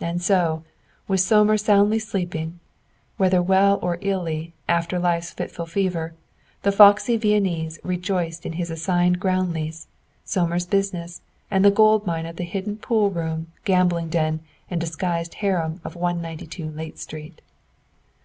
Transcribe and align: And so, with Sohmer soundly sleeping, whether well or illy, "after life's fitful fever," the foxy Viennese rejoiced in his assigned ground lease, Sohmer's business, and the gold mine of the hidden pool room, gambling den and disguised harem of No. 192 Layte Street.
And 0.00 0.20
so, 0.20 0.64
with 1.06 1.20
Sohmer 1.20 1.56
soundly 1.56 2.00
sleeping, 2.00 2.58
whether 3.18 3.40
well 3.40 3.78
or 3.80 3.98
illy, 4.00 4.52
"after 4.68 4.98
life's 4.98 5.30
fitful 5.30 5.64
fever," 5.66 6.12
the 6.62 6.72
foxy 6.72 7.16
Viennese 7.16 7.78
rejoiced 7.84 8.44
in 8.44 8.54
his 8.54 8.68
assigned 8.72 9.20
ground 9.20 9.52
lease, 9.54 9.86
Sohmer's 10.24 10.66
business, 10.66 11.20
and 11.52 11.64
the 11.64 11.70
gold 11.70 12.04
mine 12.04 12.26
of 12.26 12.34
the 12.34 12.42
hidden 12.42 12.78
pool 12.78 13.10
room, 13.12 13.46
gambling 13.64 14.08
den 14.08 14.40
and 14.68 14.80
disguised 14.80 15.34
harem 15.34 15.80
of 15.84 15.94
No. 15.94 16.00
192 16.00 16.68
Layte 16.68 16.98
Street. 16.98 17.40